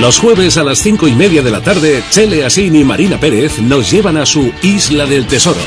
[0.00, 3.58] Los jueves a las cinco y media de la tarde, Chele Asín y Marina Pérez
[3.58, 5.58] nos llevan a su Isla del Tesoro.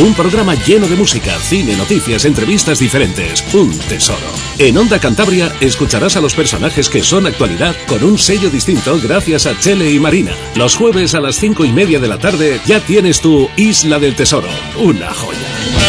[0.00, 3.44] Un programa lleno de música, cine, noticias, entrevistas diferentes.
[3.52, 4.18] Un tesoro.
[4.58, 9.44] En Onda Cantabria escucharás a los personajes que son actualidad con un sello distinto gracias
[9.46, 10.32] a Chele y Marina.
[10.54, 14.16] Los jueves a las cinco y media de la tarde ya tienes tu Isla del
[14.16, 14.48] Tesoro.
[14.78, 15.85] Una joya.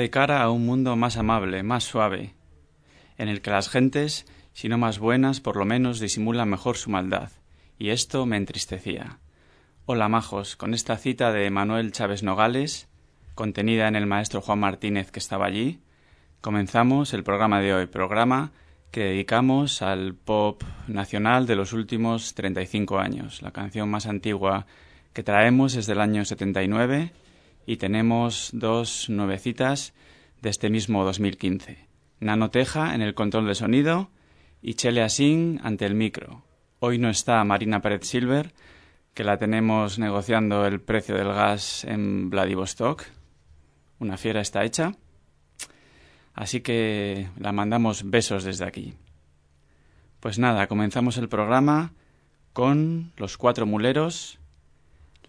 [0.00, 2.32] De cara a un mundo más amable, más suave,
[3.18, 4.24] en el que las gentes,
[4.54, 7.30] si no más buenas, por lo menos disimulan mejor su maldad,
[7.78, 9.18] y esto me entristecía.
[9.84, 12.88] Hola majos, con esta cita de Manuel Chávez Nogales,
[13.34, 15.80] contenida en el maestro Juan Martínez que estaba allí,
[16.40, 18.52] comenzamos el programa de hoy, programa
[18.90, 23.42] que dedicamos al pop nacional de los últimos 35 años.
[23.42, 24.64] La canción más antigua
[25.12, 27.12] que traemos es del año 79
[27.66, 29.94] y tenemos dos nuevecitas
[30.42, 31.86] de este mismo 2015.
[32.20, 34.10] Nano Teja en el control de sonido
[34.62, 36.42] y Chele Asing ante el micro.
[36.80, 38.52] Hoy no está Marina Pérez Silver,
[39.14, 43.04] que la tenemos negociando el precio del gas en Vladivostok.
[43.98, 44.94] Una fiera está hecha.
[46.34, 48.94] Así que la mandamos besos desde aquí.
[50.20, 51.92] Pues nada, comenzamos el programa
[52.52, 54.39] con Los Cuatro Muleros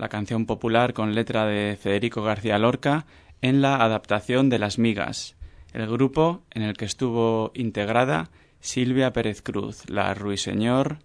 [0.01, 3.06] la canción popular con letra de Federico García Lorca
[3.44, 5.35] en la adaptación de Las Migas,
[5.73, 8.31] el grupo en el que estuvo integrada
[8.62, 10.97] Silvia Pérez Cruz, la ruiseñor,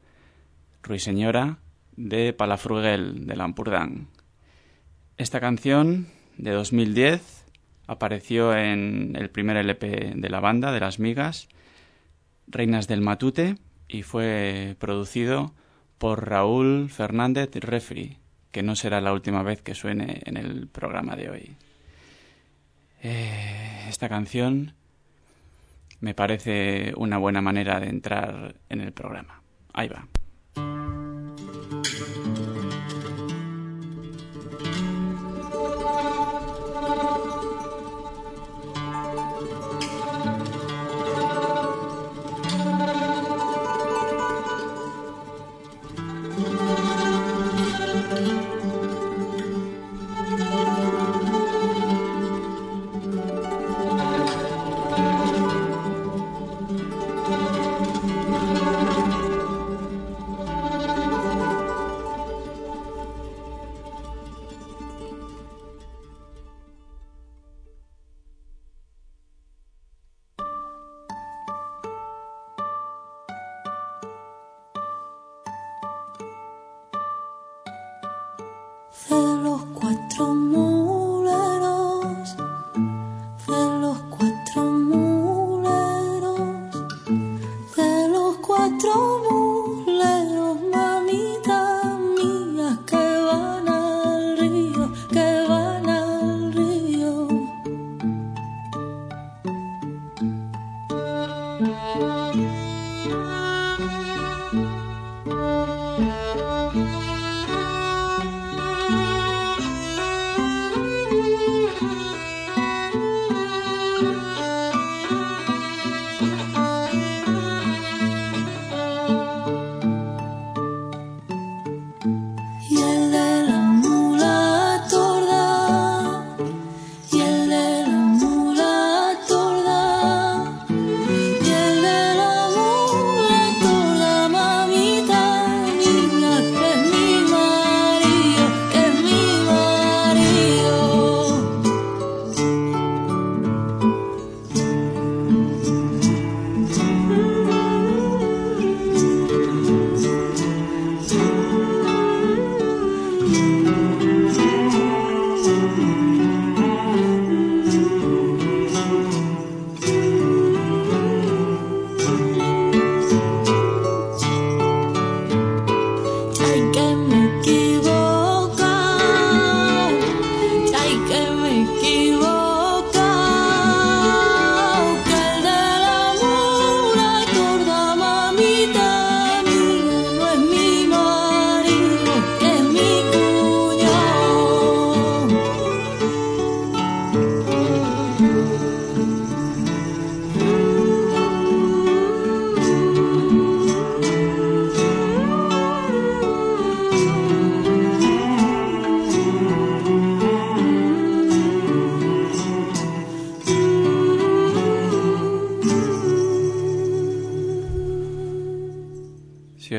[0.83, 1.59] ruiseñora
[1.95, 4.09] de Palafruguel, de Lampurdán.
[5.19, 6.07] Esta canción,
[6.39, 7.45] de 2010,
[7.87, 11.49] apareció en el primer LP de la banda, de Las Migas,
[12.47, 13.57] Reinas del Matute,
[13.89, 15.53] y fue producido
[15.99, 18.17] por Raúl Fernández Refri,
[18.57, 21.57] que no será la última vez que suene en el programa de hoy.
[23.03, 24.73] Eh, esta canción
[26.01, 29.43] me parece una buena manera de entrar en el programa.
[29.75, 30.09] Ahí va.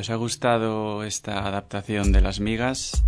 [0.07, 3.03] Os ha gustado esta adaptación de Las Migas,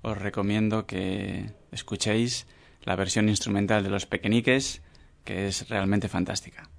[0.00, 2.46] os recomiendo que escuchéis
[2.84, 4.80] la versión instrumental de Los Pequeñiques,
[5.24, 6.70] que es realmente fantástica.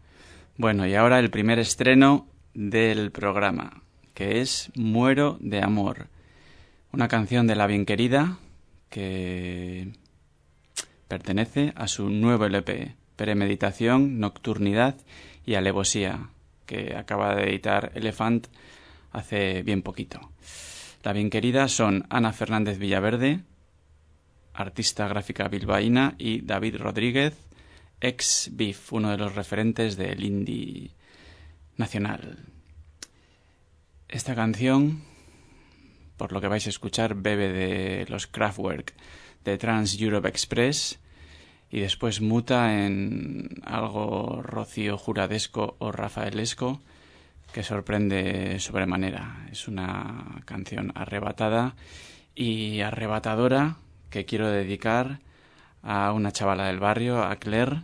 [0.58, 3.84] Bueno, y ahora el primer estreno del programa,
[4.16, 6.08] que es Muero de Amor,
[6.92, 8.40] una canción de la bien querida
[8.90, 9.92] que
[11.08, 14.96] pertenece a su nuevo LP, Premeditación, Nocturnidad
[15.46, 16.30] y Alevosía,
[16.66, 18.48] que acaba de editar Elephant
[19.14, 20.20] hace bien poquito.
[21.04, 23.42] La bien querida son Ana Fernández Villaverde,
[24.54, 27.34] artista gráfica bilbaína, y David Rodríguez,
[28.02, 30.92] ex BIF, uno de los referentes del indie
[31.78, 32.40] nacional.
[34.10, 35.04] Esta canción,
[36.18, 38.94] por lo que vais a escuchar, bebe de los Kraftwerk
[39.44, 41.00] de Trans Europe Express
[41.72, 46.82] y después muta en algo rocío juradesco o rafaelesco
[47.54, 49.46] que sorprende sobremanera.
[49.52, 51.76] Es una canción arrebatada
[52.36, 53.78] y arrebatadora
[54.10, 55.20] que quiero dedicar
[55.84, 57.84] a una chavala del barrio, a Claire,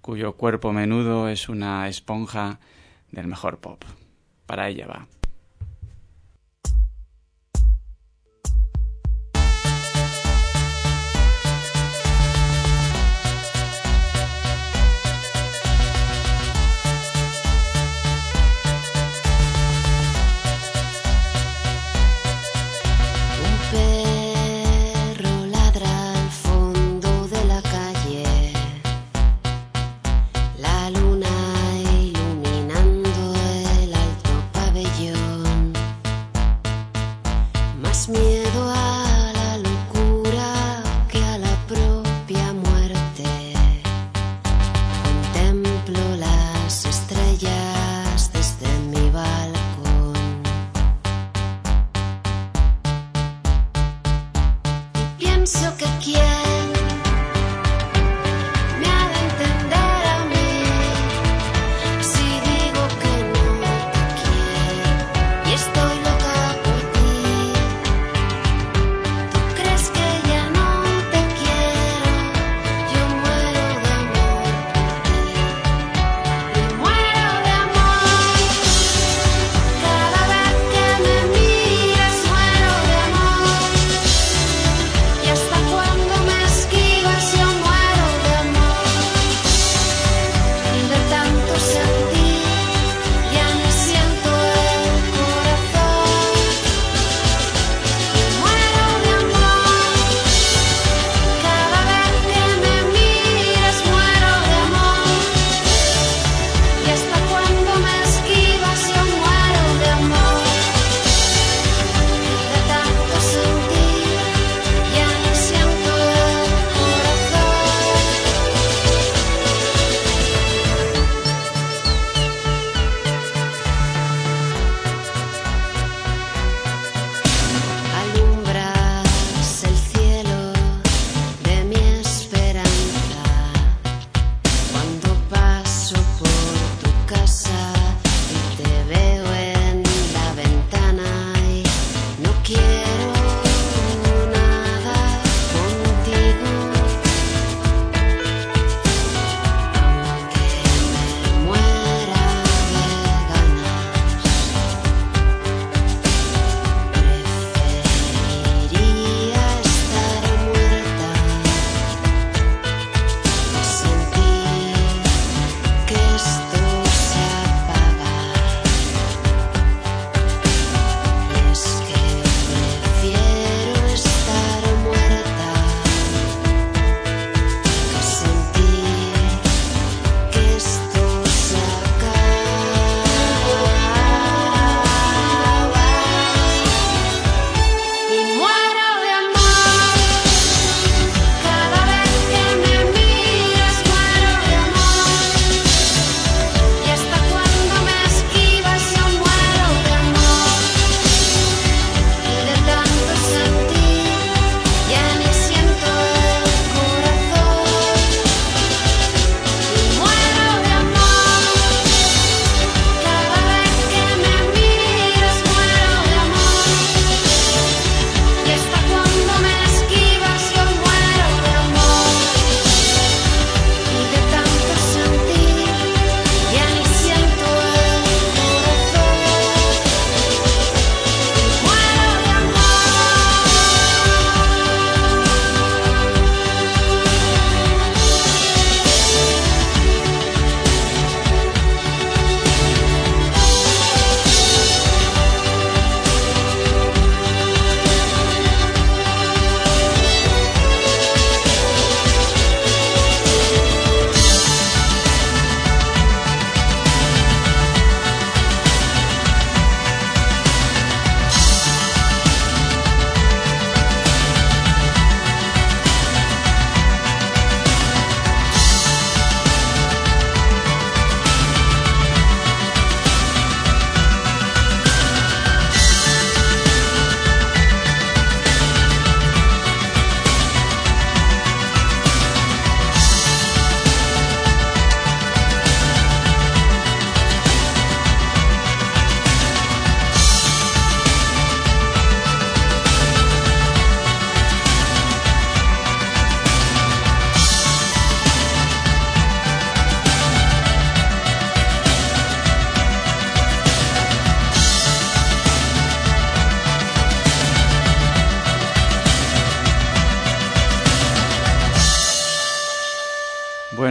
[0.00, 2.58] cuyo cuerpo menudo es una esponja
[3.12, 3.84] del mejor pop.
[4.46, 5.21] Para ella va.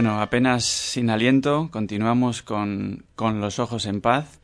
[0.02, 4.40] Bueno, apenas sin aliento, continuamos con, con Los Ojos en Paz,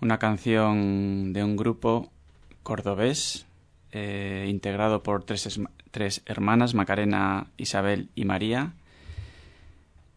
[0.00, 2.10] una canción de un grupo
[2.62, 3.44] cordobés
[3.90, 8.72] eh, integrado por tres, tres, hermanas, Macarena, Isabel y María,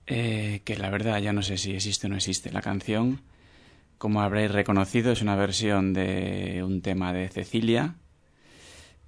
[0.07, 2.53] eh, que la verdad ya no sé si existe o no existe.
[2.53, 3.19] La canción,
[3.97, 7.95] como habréis reconocido, es una versión de un tema de Cecilia,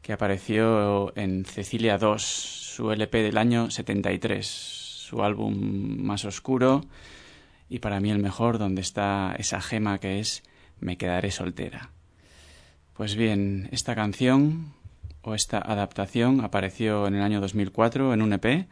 [0.01, 6.84] que apareció en Cecilia 2, su LP del año 73, su álbum más oscuro
[7.70, 10.44] y para mí el mejor, donde está esa gema que es
[10.82, 11.92] Me quedaré soltera.
[12.94, 14.74] Pues bien, esta canción
[15.22, 18.68] o esta adaptación apareció en el año 2004 en un EP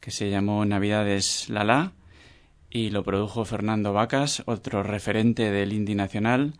[0.00, 1.92] que se llamó Navidades Lala
[2.68, 6.52] y lo produjo Fernando Vacas, otro referente del indie nacional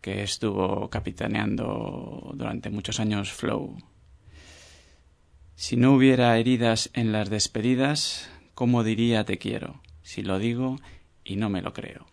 [0.00, 3.76] que estuvo capitaneando durante muchos años Flow.
[5.54, 9.80] Si no hubiera heridas en las despedidas, ¿cómo diría te quiero?
[10.02, 10.76] Si lo digo
[11.24, 12.09] y no me lo creo.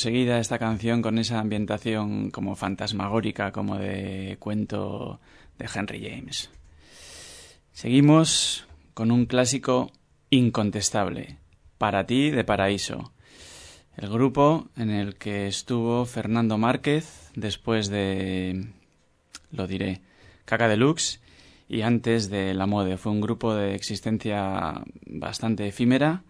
[0.00, 5.20] Conseguida esta canción con esa ambientación como fantasmagórica, como de cuento
[5.58, 6.48] de Henry James.
[7.74, 9.92] Seguimos con un clásico
[10.30, 11.36] incontestable,
[11.76, 13.12] Para ti de Paraíso,
[13.98, 18.68] el grupo en el que estuvo Fernando Márquez después de,
[19.52, 20.00] lo diré,
[20.46, 21.20] Caca Deluxe
[21.68, 22.96] y antes de La Mode.
[22.96, 26.22] Fue un grupo de existencia bastante efímera,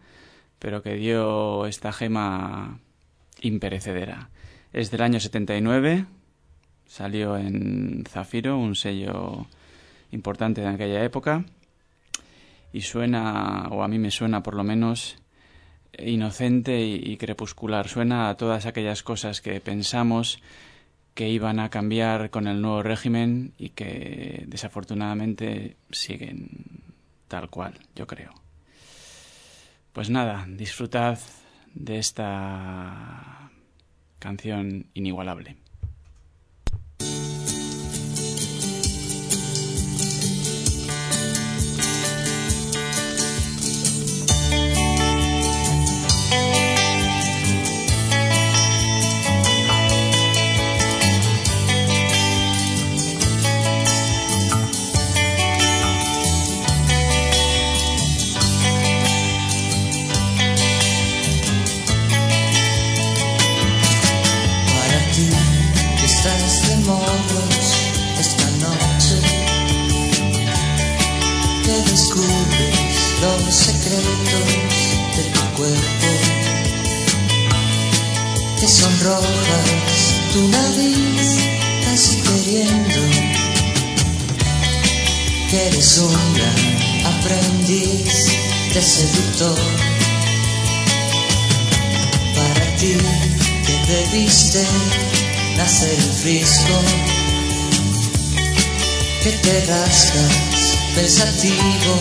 [0.59, 2.81] pero que dio esta gema
[3.41, 4.31] imperecedera.
[4.73, 6.07] Es del año 79,
[6.87, 9.47] salió en Zafiro, un sello
[10.13, 11.45] importante de aquella época,
[12.73, 15.17] y suena, o a mí me suena por lo menos,
[15.99, 17.89] inocente y, crepuscular.
[17.89, 20.41] Suena a todas aquellas cosas que pensamos
[21.15, 26.49] que iban a cambiar con el nuevo régimen y que desafortunadamente siguen
[27.29, 28.33] tal cual, yo creo.
[29.93, 31.19] Pues nada, disfrutad
[31.75, 33.51] de esta
[34.19, 35.57] canción inigualable.
[73.51, 74.81] Secretos
[75.17, 76.11] de tu cuerpo.
[78.59, 79.99] Que sonrojas
[80.33, 81.39] tu nariz
[81.85, 83.01] casi queriendo
[85.51, 86.61] que eres un gran
[87.13, 88.27] aprendiz
[88.75, 89.59] de seductor.
[92.37, 92.97] Para ti
[93.67, 94.65] que debiste
[95.57, 96.77] nacer el frisco
[99.23, 101.99] que te rascas pensativo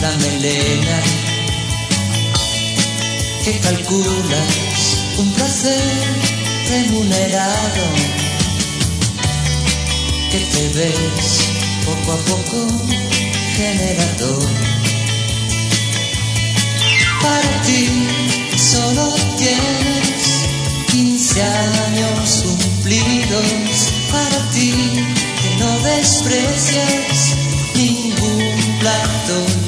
[0.00, 1.02] la melena
[3.44, 5.80] que calculas un placer
[6.68, 7.84] remunerado
[10.30, 11.40] que te ves
[11.84, 12.66] poco a poco
[13.56, 14.48] generador.
[17.20, 17.88] Para ti
[18.56, 20.48] solo tienes
[20.92, 24.72] 15 años cumplidos, para ti
[25.42, 27.39] que no desprecias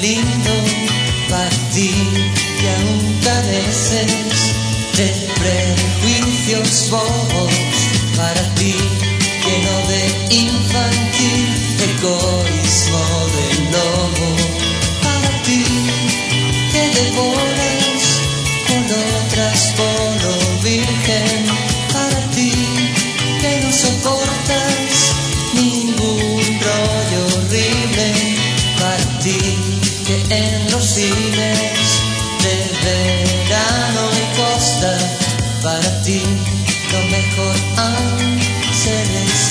[0.03, 0.55] lindo,
[1.31, 1.95] para ti
[2.59, 4.55] que aún careces
[4.97, 5.09] de
[5.41, 7.55] prejuicios bobos
[8.17, 8.75] para ti,
[9.45, 10.03] lleno de
[10.35, 11.49] infantil
[11.93, 13.05] egoísmo
[13.37, 14.02] del lobo,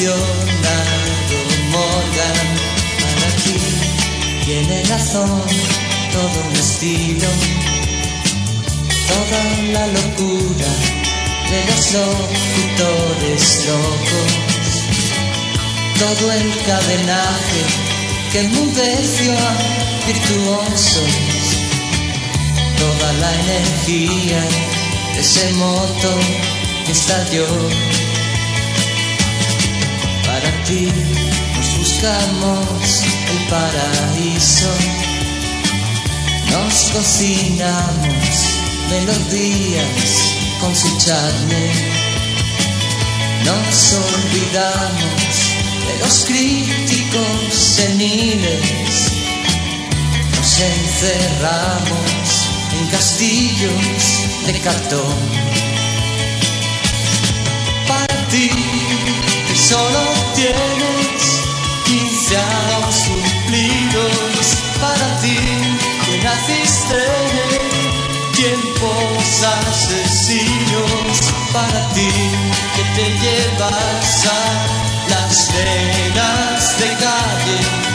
[0.02, 1.38] seleccionado
[1.70, 2.48] Morgan,
[3.02, 3.56] para ti
[4.46, 5.42] tiene razón
[6.12, 7.30] todo un estilo,
[9.08, 9.42] toda
[9.74, 10.72] la locura
[11.52, 14.32] de los locutores locos,
[16.00, 17.62] todo el cadenaje
[18.32, 19.52] que enmudeció a
[20.08, 21.62] virtuosos
[22.78, 24.42] toda la energía
[25.14, 26.20] de ese moto
[26.86, 28.11] que estalló.
[30.66, 30.88] Ti
[31.56, 34.70] nos buscamos el paraíso,
[36.52, 41.72] nos cocinamos melodías con su charne,
[43.44, 45.34] nos olvidamos
[45.88, 49.12] de los críticos seniles,
[50.38, 55.18] nos encerramos en castillos de cartón.
[57.88, 58.50] Para ti,
[59.62, 60.00] solo
[60.34, 61.22] tienes
[61.86, 65.38] 15 años cumplidos, para ti,
[66.06, 67.02] que naciste
[68.34, 72.10] tiempos asesinos, para ti,
[72.76, 77.91] que te llevas a las cenas de calle,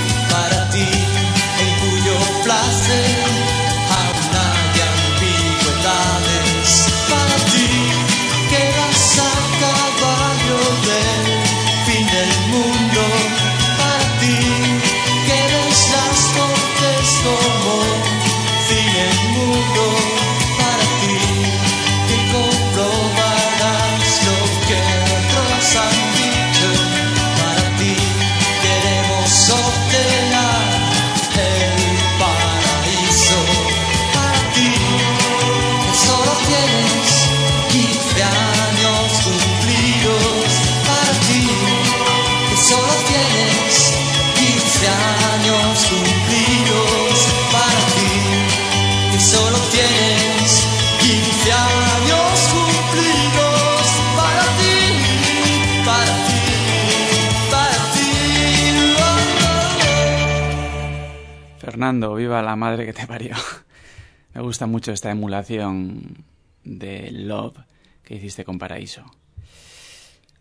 [61.76, 63.36] Fernando, viva la madre que te parió.
[64.34, 66.24] Me gusta mucho esta emulación
[66.64, 67.58] de Love
[68.02, 69.04] que hiciste con Paraíso.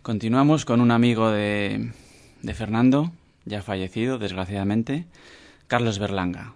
[0.02, 1.92] Continuamos con un amigo de,
[2.42, 3.12] de Fernando,
[3.44, 5.08] ya fallecido, desgraciadamente,
[5.68, 6.54] Carlos Berlanga.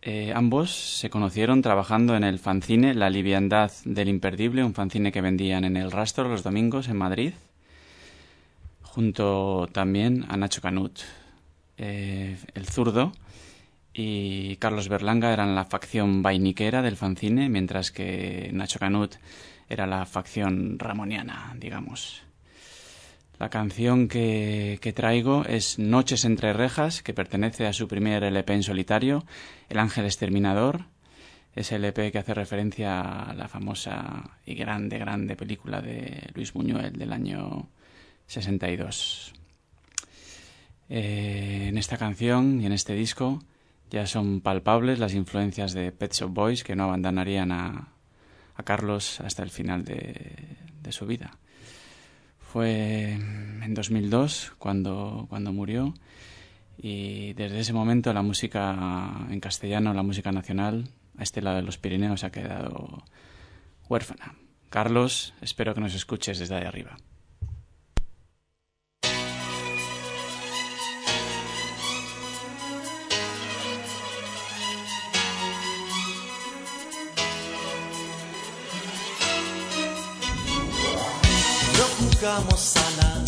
[0.00, 5.20] Eh, ambos se conocieron trabajando en el fanzine La Liviandad del Imperdible, un fanzine que
[5.20, 7.34] vendían en el rastro los domingos en Madrid,
[8.80, 10.98] junto también a Nacho Canut,
[11.76, 13.12] eh, el zurdo,
[13.94, 19.16] y Carlos Berlanga eran la facción vainiquera del fanzine, mientras que Nacho Canut
[19.68, 22.22] era la facción ramoniana, digamos.
[23.38, 28.54] La canción que, que, traigo es Noches entre rejas, que pertenece a su primer LP
[28.54, 29.24] en solitario,
[29.68, 30.84] El Ángel Exterminador.
[31.54, 36.52] Es el LP que hace referencia a la famosa y grande, grande película de Luis
[36.52, 37.68] Buñuel del año
[38.26, 39.34] 62.
[40.88, 43.42] Eh, en esta canción y en este disco
[43.92, 47.88] Ya son palpables las influencias de Pet Shop Boys que no abandonarían a,
[48.64, 51.36] Carlos hasta el final de, de, su vida.
[52.38, 55.92] Fue en 2002 cuando, cuando murió
[56.78, 61.62] y desde ese momento la música en castellano, la música nacional, a este lado de
[61.62, 63.02] los Pirineos ha quedado
[63.88, 64.36] huérfana.
[64.70, 66.96] Carlos, espero que nos escuches desde ahí arriba.
[82.22, 83.21] Jugamos a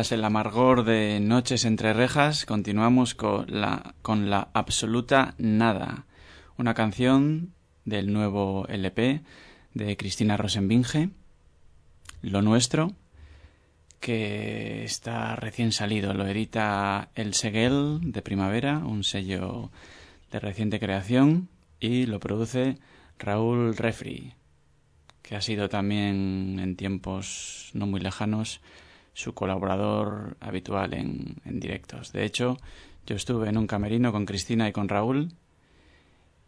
[0.00, 6.06] tras el amargor de Noches entre rejas, continuamos con la, con la absoluta nada,
[6.56, 7.52] una canción
[7.84, 9.20] del nuevo LP
[9.74, 11.10] de Cristina Rosenbinge,
[12.22, 12.92] Lo Nuestro,
[14.00, 16.14] que está recién salido.
[16.14, 19.70] Lo edita El Seguel de Primavera, un sello
[20.32, 22.78] de reciente creación, y lo produce
[23.18, 24.32] Raúl Refri,
[25.20, 28.62] que ha sido también en tiempos no muy lejanos
[29.12, 32.12] su colaborador habitual en, en directos.
[32.12, 32.56] De hecho,
[33.06, 35.32] yo estuve en un camerino con Cristina y con Raúl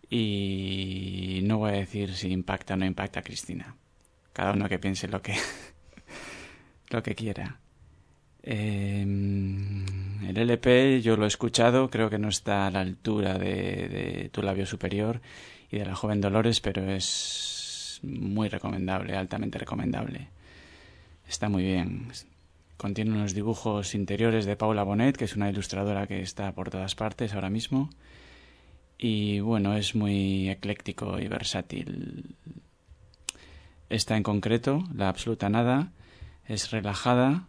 [0.08, 3.76] y no voy a decir si impacta o no impacta a Cristina.
[4.32, 5.34] Cada uno que piense lo que
[6.90, 7.58] lo que quiera.
[8.42, 13.88] Eh, el LP yo lo he escuchado, creo que no está a la altura de,
[13.88, 15.20] de, Tu labio superior
[15.70, 20.28] y de La joven Dolores, pero es muy recomendable, altamente recomendable.
[21.26, 22.08] Está muy bien.
[22.82, 26.96] Contiene unos dibujos interiores de Paula Bonet, que es una ilustradora que está por todas
[26.96, 27.90] partes ahora mismo.
[28.98, 32.34] Y bueno, es muy ecléctico y versátil.
[33.88, 35.92] Esta en concreto, La Absoluta Nada,
[36.44, 37.46] es relajada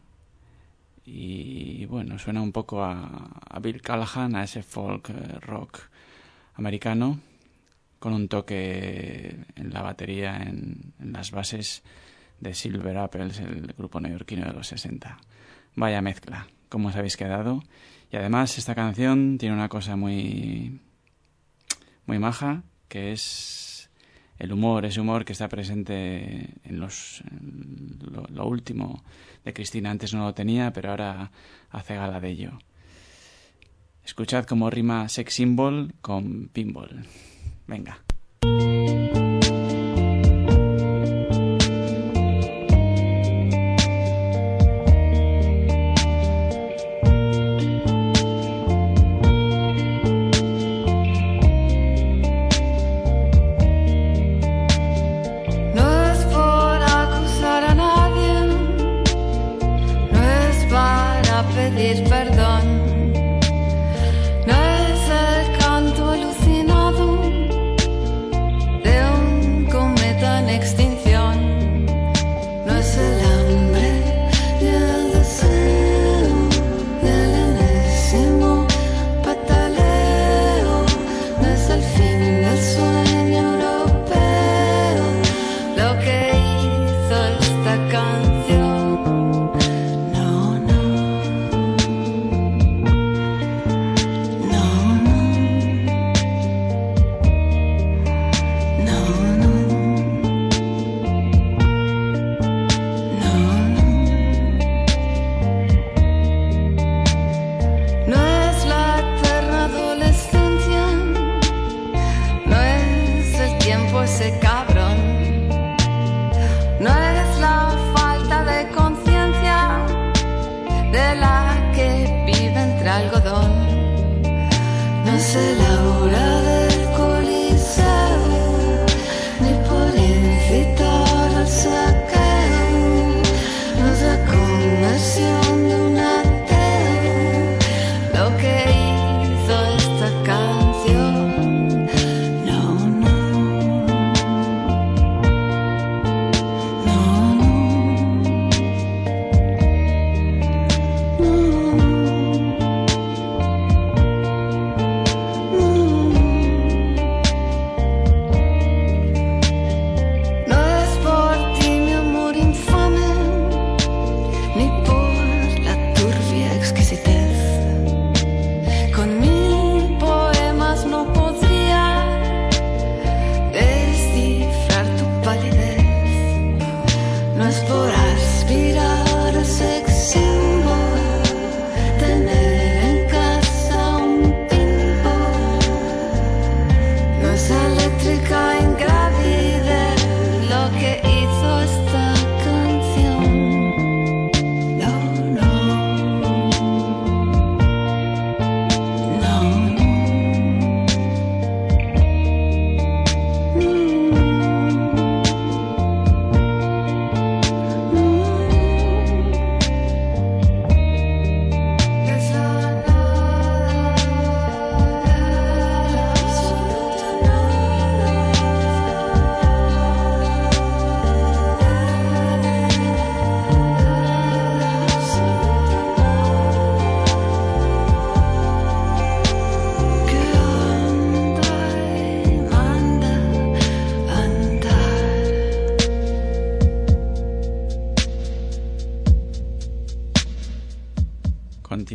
[1.03, 5.09] y bueno, suena un poco a, a Bill Callahan, a ese folk
[5.41, 5.79] rock
[6.53, 7.19] americano,
[7.97, 11.81] con un toque en la batería, en, en las bases
[12.43, 15.17] de Silver Apples, el grupo neoyorquino de los 60.
[15.75, 17.63] Vaya mezcla, como os habéis quedado.
[18.11, 20.79] Y además esta canción tiene una cosa muy
[22.05, 23.89] muy maja, que es
[24.37, 27.23] el humor, ese humor que está presente en, los,
[28.29, 29.03] lo, último
[29.45, 29.89] de Cristina.
[29.89, 31.31] Antes no lo tenía, pero ahora
[31.69, 32.59] hace gala de ello.
[34.03, 37.05] Escuchad cómo rima sex symbol con pinball.
[37.67, 38.02] Venga.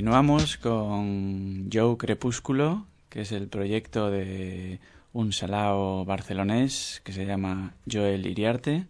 [0.09, 4.81] Continuamos con Joe Crepúsculo, que es el proyecto de
[5.13, 8.87] un salao barcelonés que se llama Joel Iriarte.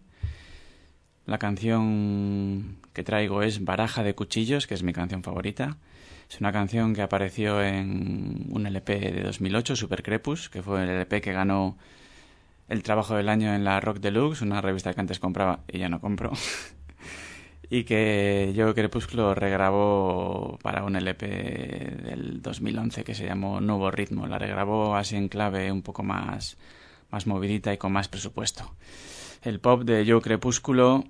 [1.25, 5.75] La canción que traigo es Baraja de Cuchillos, que es mi canción favorita.
[6.29, 10.89] Es una canción que apareció en un LP de 2008, Super Crepus, que fue el
[10.89, 11.77] LP que ganó
[12.69, 15.89] el trabajo del año en la Rock Deluxe, una revista que antes compraba y ya
[15.89, 16.31] no compro.
[17.69, 24.25] y que yo Crepúsculo regrabó para un LP del 2011 que se llamó Nuevo Ritmo.
[24.25, 26.57] La regrabó así en clave un poco más,
[27.11, 28.73] más movidita y con más presupuesto.
[29.43, 31.03] El pop de Joe Crepúsculo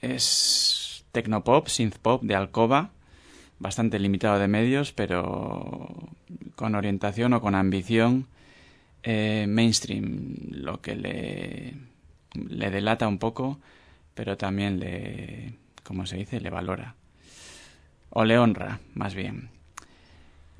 [0.00, 2.90] es tecnopop, synthpop de alcoba,
[3.60, 5.94] bastante limitado de medios, pero
[6.56, 8.26] con orientación o con ambición
[9.04, 11.74] eh, mainstream, lo que le,
[12.34, 13.60] le delata un poco,
[14.14, 15.59] pero también le,
[15.90, 16.94] como se dice, le valora.
[18.10, 19.48] O le honra, más bien.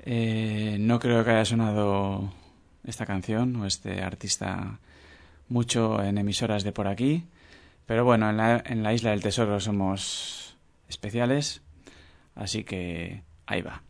[0.01, 2.33] Eh, no creo que haya sonado
[2.85, 4.79] esta canción o este artista
[5.47, 7.23] mucho en emisoras de por aquí,
[7.85, 10.57] pero bueno, en la, en la isla del tesoro somos
[10.89, 11.61] especiales,
[12.35, 13.83] así que ahí va.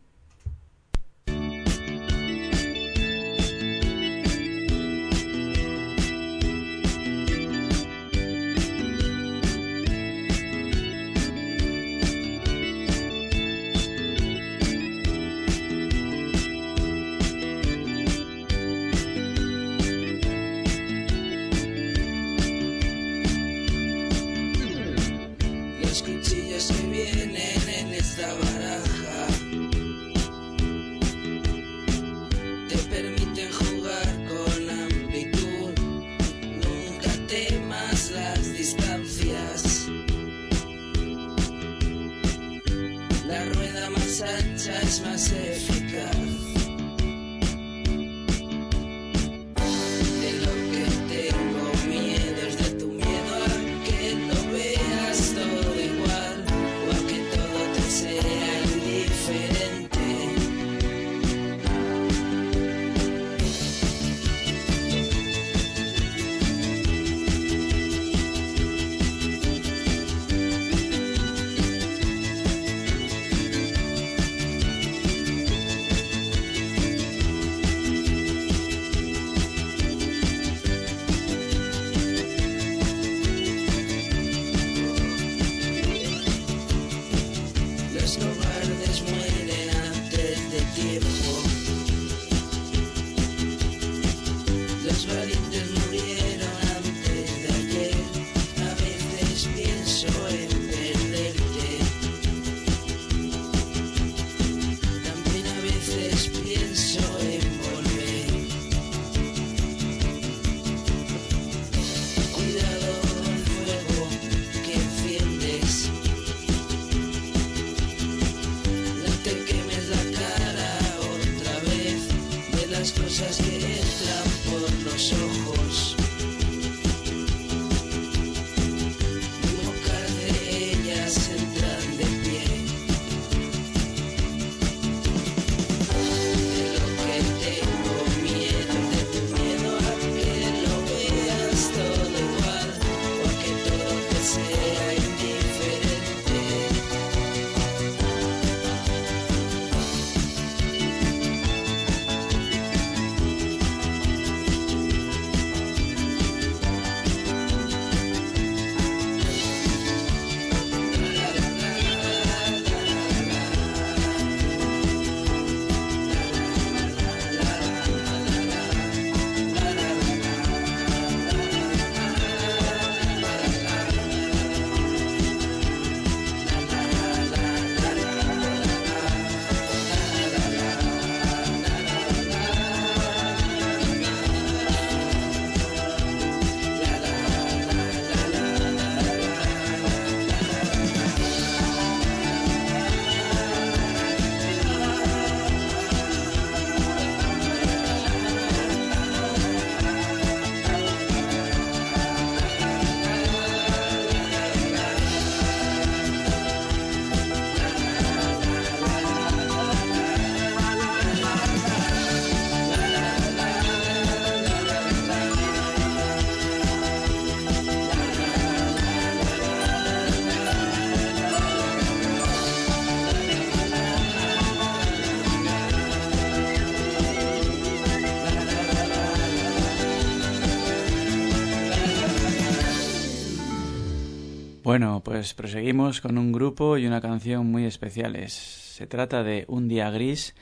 [235.11, 238.31] Pues proseguimos con un grupo y una canción muy especiales.
[238.31, 240.35] Se trata de Un día gris,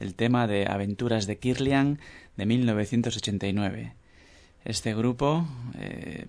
[0.00, 2.00] el tema de Aventuras de Kirlian
[2.36, 3.94] de 1989.
[4.64, 5.46] Este grupo,
[5.78, 6.26] eh,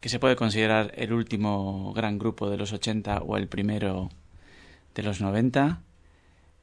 [0.00, 4.08] que se puede considerar el último gran grupo de los 80 o el primero
[4.94, 5.82] de los 90,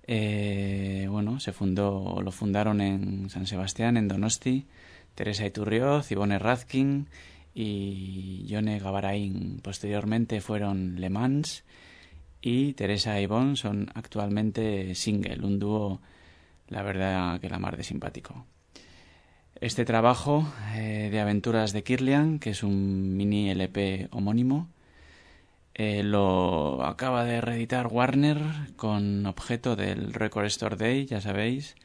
[0.07, 4.65] eh, bueno, se fundó, lo fundaron en San Sebastián, en Donosti,
[5.13, 7.07] Teresa Iturrioz, Ivone Razkin
[7.53, 9.59] y Yone Gavarain.
[9.61, 11.63] Posteriormente fueron Le Mans
[12.41, 16.01] y Teresa y Ivonne son actualmente single, un dúo,
[16.69, 18.45] la verdad que la mar de simpático.
[19.59, 24.69] Este trabajo eh, de aventuras de Kirlian, que es un mini LP homónimo,
[25.75, 28.39] eh, lo acaba de reeditar Warner
[28.75, 31.75] con objeto del Record Store Day, ya sabéis,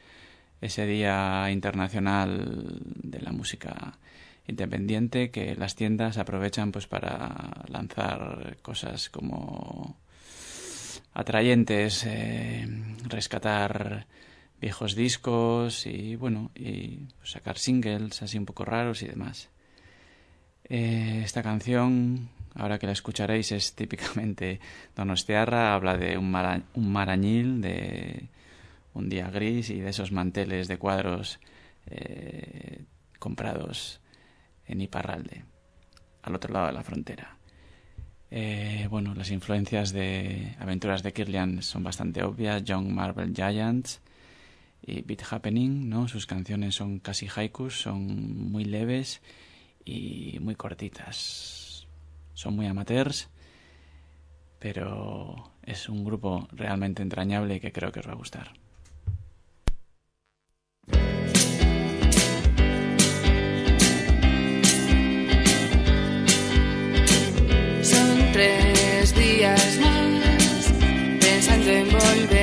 [0.59, 3.99] ese día internacional de la música
[4.47, 9.97] independiente que las tiendas aprovechan pues para lanzar cosas como
[11.13, 12.67] atrayentes, eh,
[13.07, 14.07] rescatar
[14.59, 19.49] viejos discos y bueno y pues, sacar singles así un poco raros y demás.
[20.69, 24.59] Eh, esta canción, ahora que la escucharéis, es típicamente
[24.95, 28.29] Donostiarra, habla de un, mara, un marañil, de
[28.93, 31.39] un día gris y de esos manteles de cuadros
[31.87, 32.83] eh,
[33.19, 34.01] comprados
[34.67, 35.45] en Iparralde,
[36.23, 37.37] al otro lado de la frontera.
[38.29, 42.63] Eh, bueno, las influencias de Aventuras de Kirlian son bastante obvias.
[42.63, 44.01] Young Marvel Giants
[44.81, 46.07] y Beat Happening, ¿no?
[46.07, 49.21] Sus canciones son casi haikus, son muy leves
[49.85, 51.87] y muy cortitas.
[52.33, 53.29] Son muy amateurs,
[54.59, 58.66] pero es un grupo realmente entrañable que creo que os va a gustar.
[68.37, 70.71] Tres días más.
[71.19, 72.36] Pensando en volver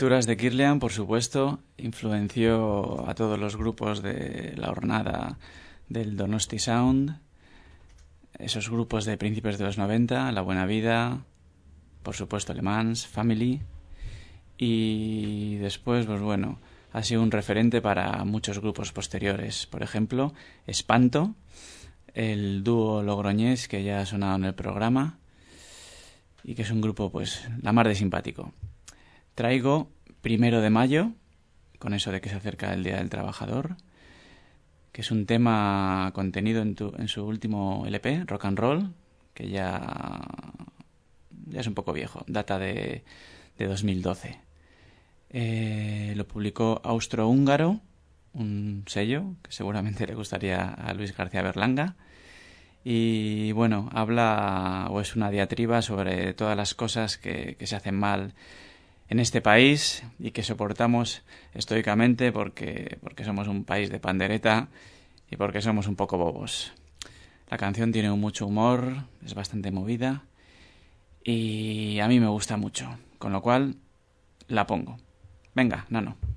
[0.00, 5.36] Aventuras de Kirlian, por supuesto, influenció a todos los grupos de la hornada
[5.90, 7.20] del Donosti Sound,
[8.38, 11.26] esos grupos de principios de los 90, La Buena Vida,
[12.02, 13.60] por supuesto Le Mans, Family,
[14.56, 16.60] y después, pues bueno,
[16.94, 19.66] ha sido un referente para muchos grupos posteriores.
[19.66, 20.32] Por ejemplo,
[20.66, 21.34] Espanto,
[22.14, 25.18] el dúo logroñés que ya ha sonado en el programa,
[26.42, 28.54] y que es un grupo, pues, la mar de simpático.
[29.44, 29.88] Traigo
[30.20, 31.12] primero de mayo,
[31.78, 33.76] con eso de que se acerca el Día del Trabajador,
[34.92, 38.92] que es un tema contenido en, tu- en su último LP, Rock and Roll,
[39.32, 40.20] que ya,
[41.46, 43.02] ya es un poco viejo, data de,
[43.56, 44.38] de 2012.
[45.30, 47.80] Eh, lo publicó Austrohúngaro,
[48.34, 51.96] un sello que seguramente le gustaría a Luis García Berlanga.
[52.84, 57.94] Y bueno, habla o es una diatriba sobre todas las cosas que, que se hacen
[57.94, 58.34] mal
[59.10, 64.68] en este país y que soportamos estoicamente porque, porque somos un país de pandereta
[65.30, 66.72] y porque somos un poco bobos.
[67.50, 70.22] La canción tiene mucho humor, es bastante movida
[71.24, 73.74] y a mí me gusta mucho, con lo cual
[74.46, 74.96] la pongo.
[75.54, 76.16] Venga, Nano.
[76.16, 76.29] Tu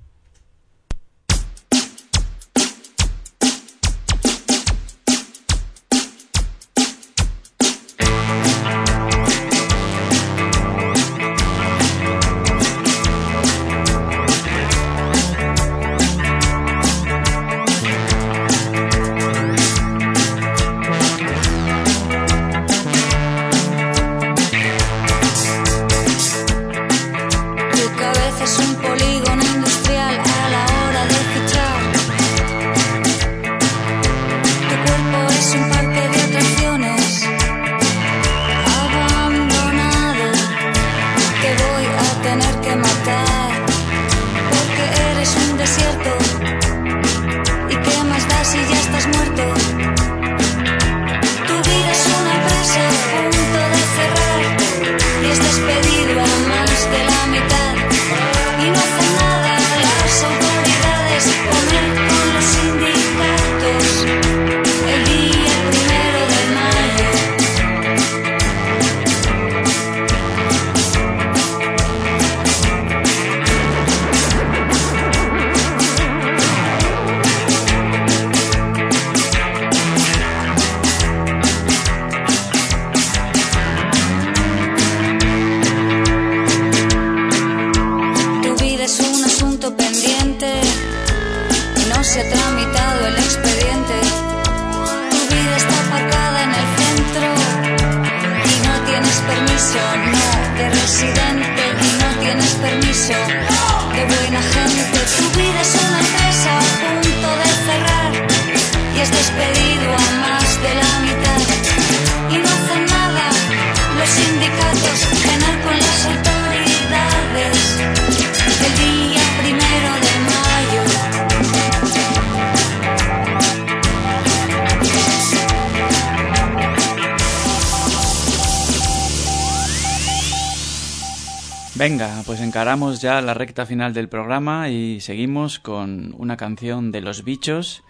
[131.86, 137.02] Venga, pues encaramos ya la recta final del programa y seguimos con una canción de
[137.02, 137.84] Los Bichos,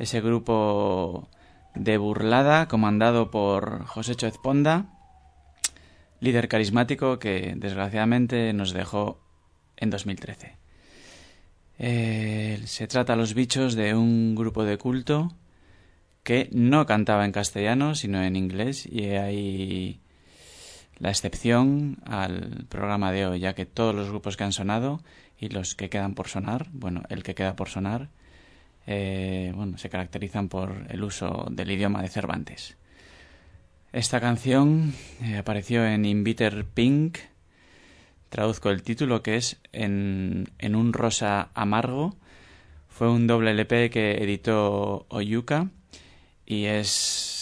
[0.00, 1.28] ese grupo
[1.76, 4.86] de burlada comandado por José Ezponda,
[6.18, 9.20] líder carismático que desgraciadamente nos dejó
[9.76, 10.56] en 2013.
[11.78, 15.32] Eh, se trata Los Bichos de un grupo de culto
[16.24, 20.00] que no cantaba en castellano sino en inglés y hay
[20.98, 25.00] la excepción al programa de hoy, ya que todos los grupos que han sonado
[25.38, 28.08] y los que quedan por sonar, bueno, el que queda por sonar,
[28.86, 32.76] eh, bueno, se caracterizan por el uso del idioma de Cervantes.
[33.92, 37.18] Esta canción eh, apareció en Inviter Pink,
[38.28, 42.16] traduzco el título que es en, en un rosa amargo,
[42.88, 45.68] fue un doble LP que editó Oyuka
[46.44, 47.37] y es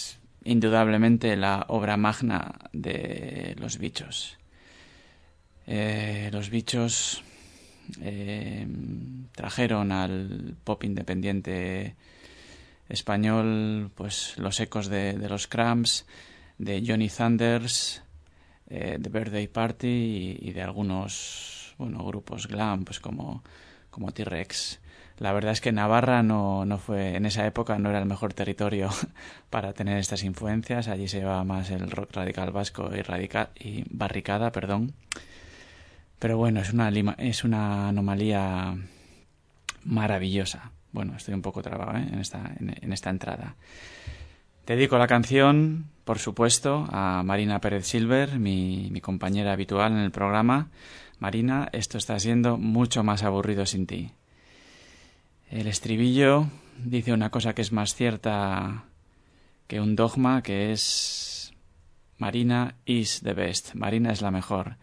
[0.47, 4.37] indudablemente la obra magna de los bichos.
[5.67, 7.21] Eh, los bichos
[8.01, 8.65] eh,
[9.35, 11.95] trajeron al pop independiente
[12.87, 16.05] español pues los ecos de, los Cramps,
[16.57, 18.01] de Johnny Thunders,
[18.69, 23.43] eh, de Birthday Party y, de algunos grupos glam pues como,
[23.89, 24.79] como T-Rex.
[25.19, 28.33] La verdad es que Navarra no, no fue, en esa época no era el mejor
[28.33, 28.89] territorio
[29.49, 30.87] para tener estas influencias.
[30.87, 34.93] Allí se llevaba más el rock radical vasco y, radical, y barricada, perdón.
[36.19, 38.75] Pero bueno, es una, es una anomalía
[39.83, 40.71] maravillosa.
[40.91, 42.07] Bueno, estoy un poco trabado ¿eh?
[42.11, 43.55] en, esta, en, en esta entrada.
[44.67, 50.11] Dedico la canción, por supuesto, a Marina Pérez Silver, mi, mi compañera habitual en el
[50.11, 50.69] programa.
[51.19, 54.11] Marina, esto está siendo mucho más aburrido sin ti.
[55.49, 58.83] El estribillo dice una cosa que es más cierta
[59.67, 61.53] que un dogma, que es
[62.17, 63.73] Marina is the best.
[63.73, 64.75] Marina es la mejor.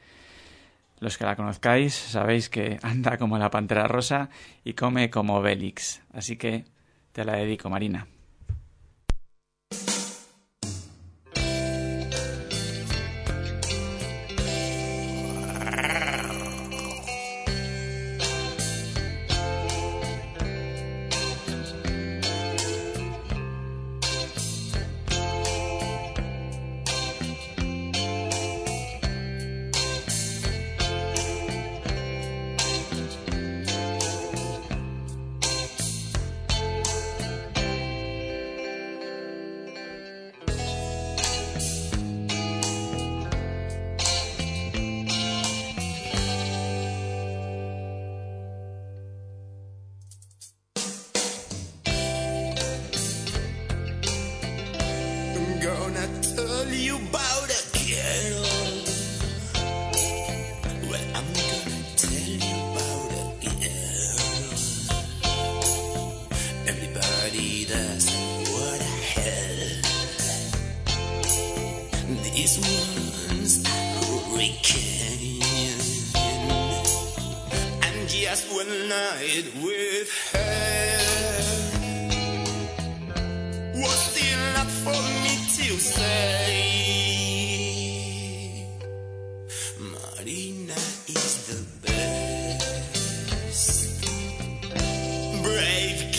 [1.01, 4.31] Los que la conozcáis sabéis que anda como la pantera rosa
[4.65, 6.01] y come como Bélix.
[6.12, 6.65] Así que
[7.12, 8.07] te la dedico, Marina.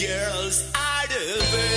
[0.01, 1.74] Girls are the best.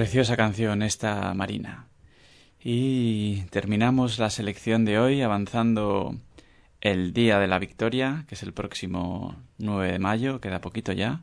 [0.00, 1.86] Preciosa canción esta Marina.
[2.58, 6.16] Y terminamos la selección de hoy avanzando
[6.80, 11.20] el día de la victoria, que es el próximo 9 de mayo, queda poquito ya.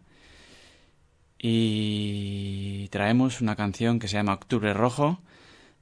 [1.40, 5.22] Y traemos una canción que se llama Octubre Rojo,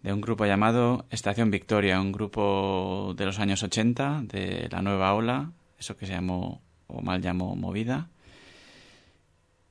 [0.01, 5.13] de un grupo llamado Estación Victoria, un grupo de los años 80, de la nueva
[5.13, 8.07] ola, eso que se llamó, o mal llamó, Movida.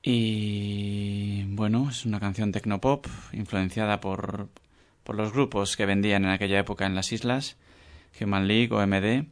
[0.06, 4.50] Y bueno, es una canción tecnopop influenciada por,
[5.02, 7.56] por los grupos que vendían en aquella época en las islas,
[8.20, 9.24] Human League o MD,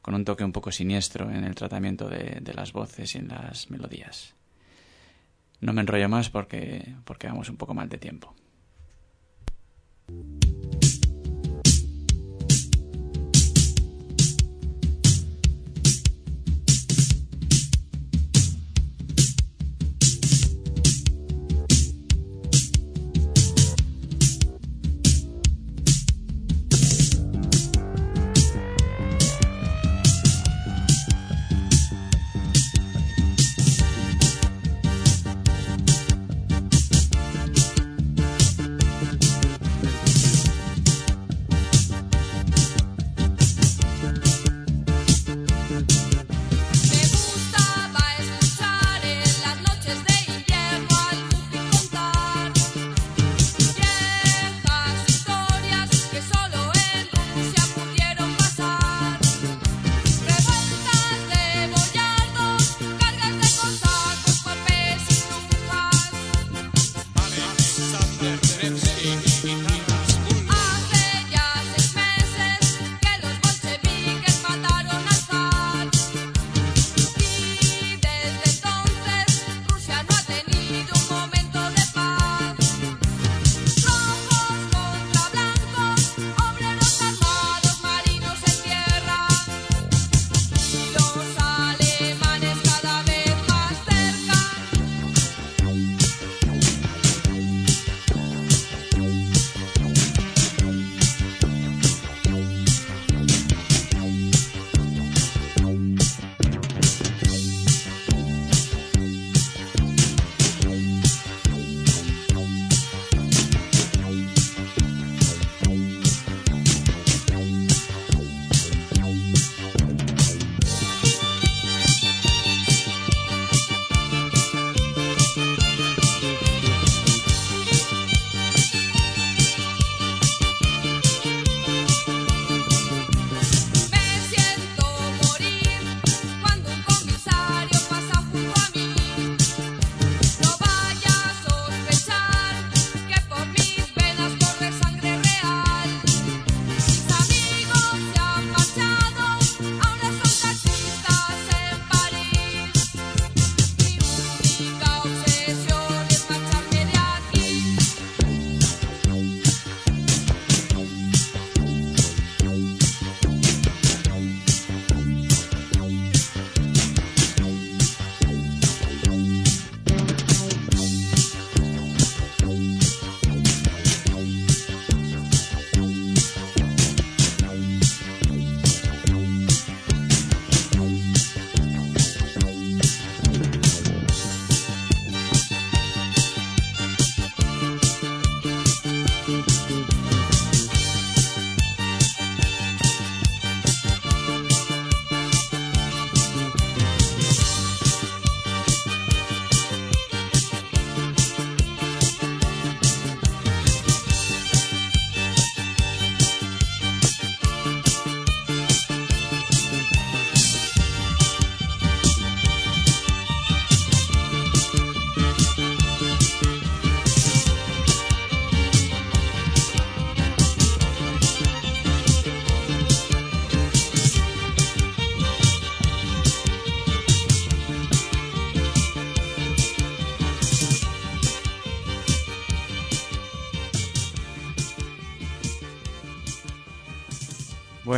[0.00, 3.28] con un toque un poco siniestro en el tratamiento de, de las voces y en
[3.28, 4.34] las melodías.
[5.60, 8.34] No me enrollo más porque, porque vamos un poco mal de tiempo.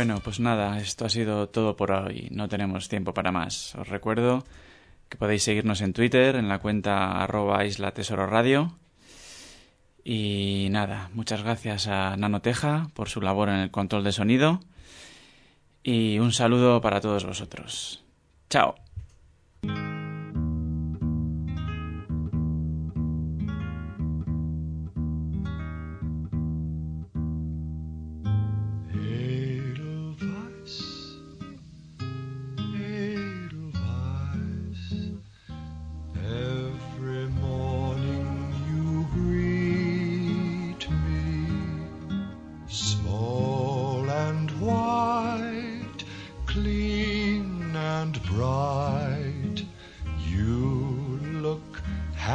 [0.05, 2.27] Bueno, pues nada, esto ha sido todo por hoy.
[2.29, 3.73] No tenemos tiempo para más.
[3.73, 4.43] Os recuerdo
[5.09, 8.77] que podéis seguirnos en Twitter, en la cuenta arroba isla tesoro radio.
[10.03, 14.59] Y nada, muchas gracias a Nanoteja por su labor en el control de sonido.
[15.81, 18.03] Y un saludo para todos vosotros.
[18.47, 18.84] Chao.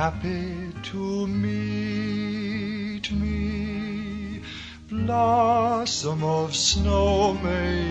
[0.00, 4.40] Happy to meet me.
[4.88, 7.89] Blossom of snow, may